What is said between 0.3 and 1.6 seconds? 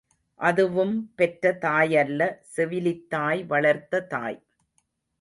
அதுவும் பெற்ற